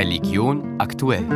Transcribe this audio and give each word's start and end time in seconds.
Religion 0.00 0.76
aktuell. 0.78 1.26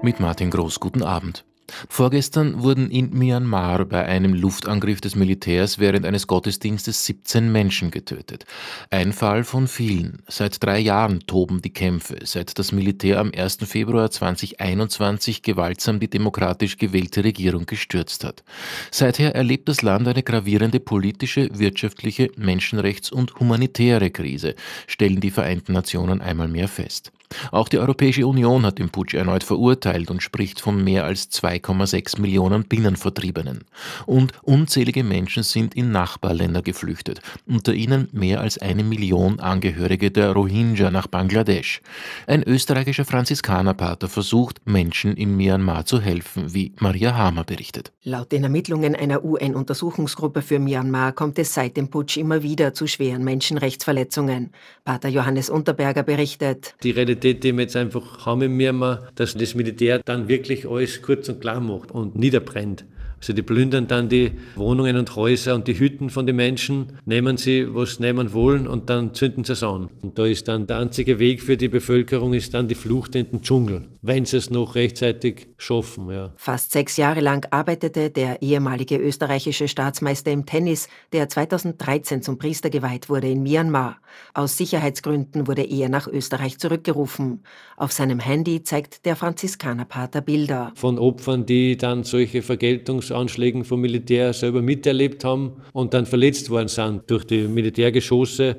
Mit 0.00 0.20
Martin 0.20 0.50
Groß, 0.50 0.80
guten 0.80 1.02
Abend. 1.02 1.44
Vorgestern 1.88 2.62
wurden 2.62 2.90
in 2.90 3.10
Myanmar 3.10 3.84
bei 3.84 4.04
einem 4.04 4.34
Luftangriff 4.34 5.00
des 5.00 5.14
Militärs 5.14 5.78
während 5.78 6.06
eines 6.06 6.26
Gottesdienstes 6.26 7.06
17 7.06 7.50
Menschen 7.50 7.90
getötet. 7.90 8.44
Ein 8.90 9.12
Fall 9.12 9.44
von 9.44 9.68
vielen. 9.68 10.22
Seit 10.28 10.62
drei 10.62 10.78
Jahren 10.78 11.20
toben 11.26 11.62
die 11.62 11.72
Kämpfe, 11.72 12.18
seit 12.24 12.58
das 12.58 12.72
Militär 12.72 13.18
am 13.18 13.32
1. 13.34 13.58
Februar 13.64 14.10
2021 14.10 15.42
gewaltsam 15.42 16.00
die 16.00 16.08
demokratisch 16.08 16.76
gewählte 16.76 17.24
Regierung 17.24 17.66
gestürzt 17.66 18.24
hat. 18.24 18.42
Seither 18.90 19.34
erlebt 19.34 19.68
das 19.68 19.82
Land 19.82 20.08
eine 20.08 20.22
gravierende 20.22 20.80
politische, 20.80 21.48
wirtschaftliche, 21.52 22.26
Menschenrechts- 22.36 23.12
und 23.12 23.38
humanitäre 23.38 24.10
Krise, 24.10 24.54
stellen 24.86 25.20
die 25.20 25.30
Vereinten 25.30 25.72
Nationen 25.72 26.20
einmal 26.20 26.48
mehr 26.48 26.68
fest. 26.68 27.12
Auch 27.52 27.68
die 27.68 27.78
Europäische 27.78 28.26
Union 28.26 28.64
hat 28.66 28.78
den 28.78 28.90
Putsch 28.90 29.14
erneut 29.14 29.44
verurteilt 29.44 30.10
und 30.10 30.22
spricht 30.22 30.60
von 30.60 30.82
mehr 30.82 31.04
als 31.04 31.30
2,6 31.30 32.20
Millionen 32.20 32.64
Binnenvertriebenen. 32.64 33.64
Und 34.06 34.32
unzählige 34.42 35.04
Menschen 35.04 35.42
sind 35.42 35.74
in 35.74 35.92
Nachbarländer 35.92 36.62
geflüchtet, 36.62 37.20
unter 37.46 37.72
ihnen 37.72 38.08
mehr 38.12 38.40
als 38.40 38.58
eine 38.58 38.84
Million 38.84 39.40
Angehörige 39.40 40.10
der 40.10 40.32
Rohingya 40.32 40.90
nach 40.90 41.06
Bangladesch. 41.06 41.82
Ein 42.26 42.42
österreichischer 42.42 43.04
Franziskanerpater 43.04 44.08
versucht, 44.08 44.60
Menschen 44.64 45.16
in 45.16 45.36
Myanmar 45.36 45.84
zu 45.86 46.00
helfen, 46.00 46.54
wie 46.54 46.72
Maria 46.78 47.14
Hamer 47.16 47.44
berichtet. 47.44 47.92
Laut 48.02 48.32
den 48.32 48.44
Ermittlungen 48.44 48.94
einer 48.94 49.24
UN-Untersuchungsgruppe 49.24 50.42
für 50.42 50.58
Myanmar 50.58 51.12
kommt 51.12 51.38
es 51.38 51.54
seit 51.54 51.76
dem 51.76 51.88
Putsch 51.88 52.16
immer 52.16 52.42
wieder 52.42 52.74
zu 52.74 52.86
schweren 52.86 53.24
Menschenrechtsverletzungen. 53.24 54.52
Pater 54.84 55.08
Johannes 55.08 55.50
Unterberger 55.50 56.02
berichtet. 56.02 56.74
Die 56.82 56.90
Realität, 57.20 57.44
die 57.44 57.52
wir 57.52 57.62
jetzt 57.62 57.76
einfach 57.76 58.24
haben 58.24 58.56
Myanmar, 58.56 59.08
dass 59.14 59.34
das 59.34 59.54
Militär 59.54 60.00
dann 60.04 60.28
wirklich 60.28 60.66
alles 60.66 61.02
kurz 61.02 61.28
und 61.28 61.40
klar 61.40 61.60
macht 61.60 61.90
und 61.90 62.16
niederbrennt. 62.16 62.84
Also 63.20 63.34
die 63.34 63.42
plündern 63.42 63.86
dann 63.86 64.08
die 64.08 64.32
Wohnungen 64.56 64.96
und 64.96 65.14
Häuser 65.14 65.54
und 65.54 65.68
die 65.68 65.78
Hütten 65.78 66.08
von 66.08 66.26
den 66.26 66.36
Menschen, 66.36 66.98
nehmen 67.04 67.36
sie, 67.36 67.66
was 67.74 68.00
nehmen 68.00 68.32
wollen 68.32 68.66
und 68.66 68.88
dann 68.88 69.14
zünden 69.14 69.44
sie 69.44 69.52
es 69.52 69.62
an. 69.62 69.90
Und 70.00 70.18
da 70.18 70.24
ist 70.24 70.48
dann 70.48 70.66
der 70.66 70.78
einzige 70.78 71.18
Weg 71.18 71.42
für 71.42 71.56
die 71.56 71.68
Bevölkerung 71.68 72.32
ist 72.32 72.54
dann 72.54 72.66
die 72.66 72.74
Flucht 72.74 73.14
in 73.14 73.30
den 73.30 73.42
Dschungel, 73.42 73.88
wenn 74.00 74.24
sie 74.24 74.38
es 74.38 74.50
noch 74.50 74.74
rechtzeitig 74.74 75.48
schaffen. 75.58 76.10
Ja. 76.10 76.32
Fast 76.36 76.72
sechs 76.72 76.96
Jahre 76.96 77.20
lang 77.20 77.46
arbeitete 77.50 78.10
der 78.10 78.40
ehemalige 78.40 78.96
österreichische 78.96 79.68
Staatsmeister 79.68 80.30
im 80.32 80.46
Tennis, 80.46 80.88
der 81.12 81.28
2013 81.28 82.22
zum 82.22 82.38
Priester 82.38 82.70
geweiht 82.70 83.10
wurde 83.10 83.28
in 83.28 83.42
Myanmar. 83.42 83.98
Aus 84.32 84.56
Sicherheitsgründen 84.56 85.46
wurde 85.46 85.62
er 85.62 85.88
nach 85.88 86.08
Österreich 86.08 86.58
zurückgerufen. 86.58 87.42
Auf 87.76 87.92
seinem 87.92 88.18
Handy 88.18 88.62
zeigt 88.62 89.04
der 89.04 89.14
Franziskanerpater 89.14 90.20
Bilder. 90.20 90.72
Von 90.74 90.98
Opfern, 90.98 91.46
die 91.46 91.76
dann 91.76 92.04
solche 92.04 92.42
Vergeltungs 92.42 93.09
Anschlägen 93.12 93.64
vom 93.64 93.80
Militär 93.80 94.32
selber 94.32 94.62
miterlebt 94.62 95.24
haben 95.24 95.62
und 95.72 95.94
dann 95.94 96.06
verletzt 96.06 96.50
worden 96.50 96.68
sind 96.68 97.10
durch 97.10 97.24
die 97.24 97.48
Militärgeschosse. 97.48 98.56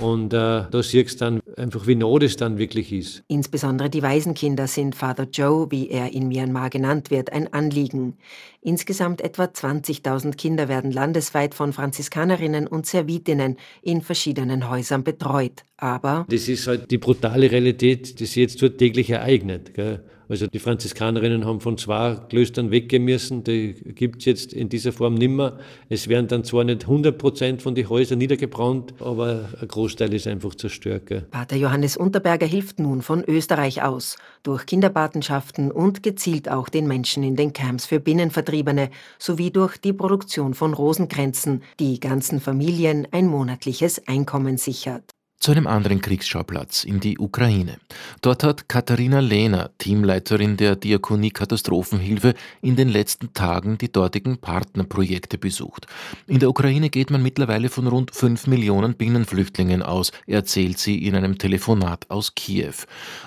Und 0.00 0.32
äh, 0.32 0.64
da 0.70 0.82
siehst 0.82 1.20
du 1.20 1.24
dann 1.24 1.40
einfach, 1.56 1.86
wie 1.86 1.94
nah 1.94 2.18
das 2.18 2.36
dann 2.36 2.58
wirklich 2.58 2.92
ist. 2.92 3.22
Insbesondere 3.28 3.90
die 3.90 4.02
Waisenkinder 4.02 4.66
sind 4.66 4.96
Father 4.96 5.28
Joe, 5.30 5.70
wie 5.70 5.90
er 5.90 6.12
in 6.12 6.28
Myanmar 6.28 6.70
genannt 6.70 7.10
wird, 7.10 7.32
ein 7.32 7.52
Anliegen. 7.52 8.16
Insgesamt 8.62 9.20
etwa 9.20 9.44
20.000 9.44 10.36
Kinder 10.36 10.68
werden 10.68 10.90
landesweit 10.90 11.54
von 11.54 11.72
Franziskanerinnen 11.72 12.66
und 12.66 12.86
Servitinnen 12.86 13.58
in 13.82 14.00
verschiedenen 14.00 14.70
Häusern 14.70 15.04
betreut. 15.04 15.62
Aber 15.76 16.26
das 16.28 16.48
ist 16.48 16.66
halt 16.66 16.90
die 16.90 16.98
brutale 16.98 17.50
Realität, 17.50 18.18
die 18.18 18.26
sich 18.26 18.36
jetzt 18.36 18.62
dort 18.62 18.78
täglich 18.78 19.10
ereignet. 19.10 19.74
Gell? 19.74 20.02
Also 20.32 20.46
die 20.46 20.60
Franziskanerinnen 20.60 21.44
haben 21.44 21.60
von 21.60 21.76
zwei 21.76 22.14
Klöstern 22.30 22.70
weggehen 22.70 23.04
müssen, 23.04 23.44
die 23.44 23.74
gibt 23.74 24.20
es 24.20 24.24
jetzt 24.24 24.54
in 24.54 24.70
dieser 24.70 24.90
Form 24.90 25.12
nimmer. 25.12 25.58
Es 25.90 26.08
werden 26.08 26.26
dann 26.26 26.42
zwar 26.42 26.64
nicht 26.64 26.84
100 26.84 27.18
Prozent 27.18 27.60
von 27.60 27.74
den 27.74 27.90
Häusern 27.90 28.16
niedergebrannt, 28.16 28.94
aber 28.98 29.50
ein 29.60 29.68
Großteil 29.68 30.14
ist 30.14 30.26
einfach 30.26 30.54
zerstört. 30.54 31.04
Gell. 31.04 31.26
Pater 31.30 31.56
Johannes 31.56 31.98
Unterberger 31.98 32.46
hilft 32.46 32.78
nun 32.78 33.02
von 33.02 33.22
Österreich 33.22 33.82
aus, 33.82 34.16
durch 34.42 34.64
Kinderpatenschaften 34.64 35.70
und 35.70 36.02
gezielt 36.02 36.48
auch 36.48 36.70
den 36.70 36.88
Menschen 36.88 37.22
in 37.24 37.36
den 37.36 37.52
Camps 37.52 37.84
für 37.84 38.00
Binnenvertriebene 38.00 38.88
sowie 39.18 39.50
durch 39.50 39.76
die 39.76 39.92
Produktion 39.92 40.54
von 40.54 40.72
Rosenkränzen, 40.72 41.62
die 41.78 42.00
ganzen 42.00 42.40
Familien 42.40 43.06
ein 43.10 43.26
monatliches 43.26 44.08
Einkommen 44.08 44.56
sichert 44.56 45.11
zu 45.42 45.50
einem 45.50 45.66
anderen 45.66 46.00
Kriegsschauplatz, 46.00 46.84
in 46.84 47.00
die 47.00 47.18
Ukraine. 47.18 47.78
Dort 48.20 48.44
hat 48.44 48.68
Katharina 48.68 49.18
Lehner, 49.18 49.70
Teamleiterin 49.76 50.56
der 50.56 50.76
Diakonie 50.76 51.32
Katastrophenhilfe, 51.32 52.34
in 52.60 52.76
den 52.76 52.88
letzten 52.88 53.34
Tagen 53.34 53.76
die 53.76 53.90
dortigen 53.90 54.38
Partnerprojekte 54.38 55.38
besucht. 55.38 55.88
In 56.28 56.38
der 56.38 56.48
Ukraine 56.48 56.90
geht 56.90 57.10
man 57.10 57.24
mittlerweile 57.24 57.70
von 57.70 57.88
rund 57.88 58.14
5 58.14 58.46
Millionen 58.46 58.94
Binnenflüchtlingen 58.94 59.82
aus, 59.82 60.12
erzählt 60.28 60.78
sie 60.78 61.04
in 61.04 61.16
einem 61.16 61.38
Telefonat 61.38 62.08
aus 62.08 62.36
Kiew. 62.36 62.74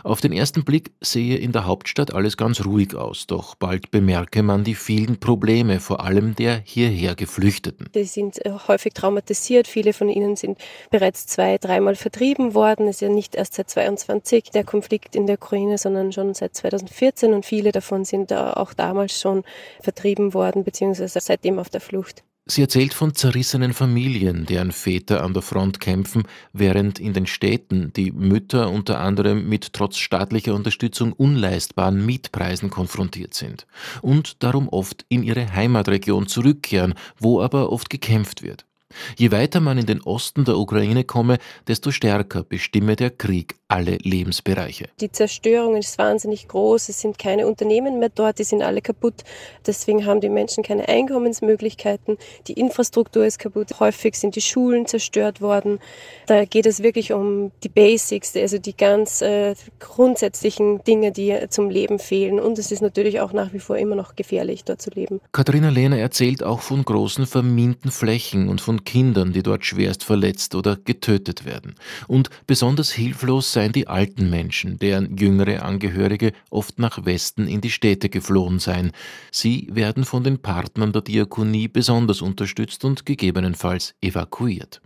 Auf 0.05 0.21
den 0.21 0.31
ersten 0.31 0.63
Blick 0.63 0.91
sehe 1.01 1.35
in 1.35 1.51
der 1.51 1.65
Hauptstadt 1.65 2.13
alles 2.13 2.37
ganz 2.37 2.63
ruhig 2.63 2.95
aus, 2.95 3.27
doch 3.27 3.55
bald 3.55 3.91
bemerke 3.91 4.41
man 4.41 4.63
die 4.63 4.75
vielen 4.75 5.19
Probleme, 5.19 5.81
vor 5.81 6.01
allem 6.01 6.33
der 6.33 6.61
hierher 6.63 7.15
Geflüchteten. 7.15 7.89
Die 7.93 8.05
sind 8.05 8.43
äh, 8.45 8.51
häufig 8.69 8.93
traumatisiert, 8.93 9.67
viele 9.67 9.91
von 9.91 10.07
ihnen 10.07 10.37
sind 10.37 10.59
bereits 10.91 11.27
zwei, 11.27 11.57
dreimal 11.57 11.97
vertrieben 12.05 12.53
worden. 12.53 12.87
Ist 12.87 13.01
ja 13.01 13.09
nicht 13.09 13.33
erst 13.33 13.55
seit 13.55 13.67
22 13.67 14.51
der 14.51 14.63
Konflikt 14.63 15.15
in 15.15 15.25
der 15.25 15.37
Ukraine, 15.37 15.79
sondern 15.79 16.11
schon 16.11 16.35
seit 16.35 16.53
2014 16.53 17.33
und 17.33 17.47
viele 17.47 17.71
davon 17.71 18.05
sind 18.05 18.31
auch 18.31 18.75
damals 18.75 19.19
schon 19.19 19.43
vertrieben 19.81 20.35
worden, 20.35 20.63
beziehungsweise 20.63 21.19
seitdem 21.19 21.57
auf 21.57 21.71
der 21.71 21.81
Flucht. 21.81 22.23
Sie 22.45 22.61
erzählt 22.61 22.93
von 22.93 23.15
zerrissenen 23.15 23.73
Familien, 23.73 24.45
deren 24.45 24.71
Väter 24.71 25.23
an 25.23 25.33
der 25.33 25.41
Front 25.41 25.79
kämpfen, 25.79 26.27
während 26.53 26.99
in 26.99 27.13
den 27.13 27.25
Städten 27.25 27.91
die 27.93 28.11
Mütter 28.11 28.69
unter 28.69 28.99
anderem 28.99 29.49
mit 29.49 29.73
trotz 29.73 29.97
staatlicher 29.97 30.53
Unterstützung 30.53 31.11
unleistbaren 31.11 32.05
Mietpreisen 32.05 32.69
konfrontiert 32.69 33.33
sind 33.33 33.65
und 34.03 34.43
darum 34.43 34.69
oft 34.69 35.07
in 35.09 35.23
ihre 35.23 35.55
Heimatregion 35.55 36.27
zurückkehren, 36.27 36.93
wo 37.17 37.41
aber 37.41 37.71
oft 37.71 37.89
gekämpft 37.89 38.43
wird. 38.43 38.67
Je 39.17 39.31
weiter 39.31 39.59
man 39.59 39.77
in 39.77 39.85
den 39.85 40.01
Osten 40.01 40.45
der 40.45 40.57
Ukraine 40.57 41.03
komme, 41.03 41.37
desto 41.67 41.91
stärker 41.91 42.43
bestimme 42.43 42.95
der 42.95 43.09
Krieg 43.09 43.55
alle 43.67 43.97
Lebensbereiche. 43.97 44.89
Die 45.01 45.11
Zerstörung 45.11 45.75
ist 45.75 45.97
wahnsinnig 45.97 46.47
groß. 46.47 46.89
Es 46.89 47.01
sind 47.01 47.17
keine 47.17 47.47
Unternehmen 47.47 47.99
mehr 47.99 48.09
dort, 48.09 48.39
die 48.39 48.43
sind 48.43 48.61
alle 48.61 48.81
kaputt. 48.81 49.23
Deswegen 49.65 50.05
haben 50.05 50.21
die 50.21 50.29
Menschen 50.29 50.63
keine 50.63 50.87
Einkommensmöglichkeiten. 50.87 52.17
Die 52.47 52.53
Infrastruktur 52.53 53.25
ist 53.25 53.39
kaputt. 53.39 53.79
Häufig 53.79 54.15
sind 54.15 54.35
die 54.35 54.41
Schulen 54.41 54.85
zerstört 54.85 55.41
worden. 55.41 55.79
Da 56.27 56.45
geht 56.45 56.67
es 56.67 56.83
wirklich 56.83 57.11
um 57.11 57.51
die 57.63 57.69
Basics, 57.69 58.35
also 58.35 58.59
die 58.59 58.77
ganz 58.77 59.21
äh, 59.21 59.55
grundsätzlichen 59.79 60.83
Dinge, 60.83 61.11
die 61.11 61.35
zum 61.49 61.69
Leben 61.69 61.99
fehlen. 61.99 62.39
Und 62.39 62.59
es 62.59 62.71
ist 62.71 62.81
natürlich 62.81 63.19
auch 63.19 63.33
nach 63.33 63.51
wie 63.51 63.59
vor 63.59 63.77
immer 63.77 63.95
noch 63.95 64.15
gefährlich, 64.15 64.63
dort 64.63 64.81
zu 64.81 64.91
leben. 64.91 65.19
Katharina 65.31 65.69
Lehner 65.69 65.97
erzählt 65.97 66.43
auch 66.43 66.61
von 66.61 66.85
großen 66.85 67.25
verminten 67.25 67.91
Flächen 67.91 68.47
und 68.47 68.61
von 68.61 68.84
Kindern, 68.85 69.33
die 69.33 69.43
dort 69.43 69.65
schwerst 69.65 70.03
verletzt 70.03 70.55
oder 70.55 70.77
getötet 70.77 71.43
werden. 71.43 71.75
Und 72.07 72.29
besonders 72.47 72.91
hilflos 72.91 73.51
seien 73.51 73.73
die 73.73 73.87
alten 73.87 74.29
Menschen, 74.29 74.79
deren 74.79 75.17
jüngere 75.17 75.63
Angehörige 75.63 76.31
oft 76.49 76.79
nach 76.79 77.05
Westen 77.05 77.47
in 77.47 77.61
die 77.61 77.71
Städte 77.71 78.09
geflohen 78.09 78.59
seien. 78.59 78.91
Sie 79.31 79.67
werden 79.71 80.05
von 80.05 80.23
den 80.23 80.39
Partnern 80.39 80.93
der 80.93 81.01
Diakonie 81.01 81.67
besonders 81.67 82.21
unterstützt 82.21 82.85
und 82.85 83.05
gegebenenfalls 83.05 83.95
evakuiert. 84.01 84.81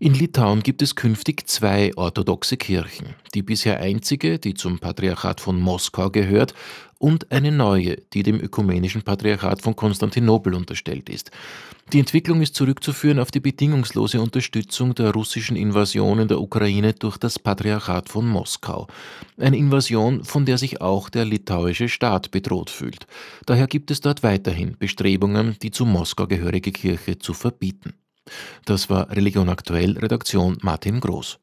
In 0.00 0.14
Litauen 0.14 0.62
gibt 0.62 0.80
es 0.80 0.94
künftig 0.94 1.48
zwei 1.48 1.90
orthodoxe 1.96 2.56
Kirchen. 2.56 3.16
Die 3.34 3.42
bisher 3.42 3.80
einzige, 3.80 4.38
die 4.38 4.54
zum 4.54 4.78
Patriarchat 4.78 5.40
von 5.40 5.58
Moskau 5.58 6.08
gehört, 6.08 6.54
und 6.98 7.30
eine 7.30 7.52
neue, 7.52 7.96
die 8.12 8.22
dem 8.22 8.40
ökumenischen 8.40 9.02
Patriarchat 9.02 9.62
von 9.62 9.76
Konstantinopel 9.76 10.54
unterstellt 10.54 11.08
ist. 11.08 11.30
Die 11.92 12.00
Entwicklung 12.00 12.42
ist 12.42 12.54
zurückzuführen 12.54 13.18
auf 13.18 13.30
die 13.30 13.40
bedingungslose 13.40 14.20
Unterstützung 14.20 14.94
der 14.94 15.12
russischen 15.12 15.56
Invasion 15.56 16.18
in 16.18 16.28
der 16.28 16.40
Ukraine 16.40 16.92
durch 16.92 17.16
das 17.16 17.38
Patriarchat 17.38 18.08
von 18.08 18.26
Moskau. 18.26 18.88
Eine 19.38 19.56
Invasion, 19.56 20.24
von 20.24 20.44
der 20.44 20.58
sich 20.58 20.80
auch 20.80 21.08
der 21.08 21.24
litauische 21.24 21.88
Staat 21.88 22.30
bedroht 22.30 22.68
fühlt. 22.68 23.06
Daher 23.46 23.68
gibt 23.68 23.90
es 23.90 24.00
dort 24.00 24.22
weiterhin 24.22 24.76
Bestrebungen, 24.78 25.56
die 25.62 25.70
zu 25.70 25.86
Moskau 25.86 26.26
gehörige 26.26 26.72
Kirche 26.72 27.18
zu 27.18 27.32
verbieten. 27.32 27.94
Das 28.64 28.90
war 28.90 29.10
Religion 29.10 29.48
aktuell, 29.48 29.96
Redaktion 29.96 30.58
Martin 30.60 31.00
Groß. 31.00 31.38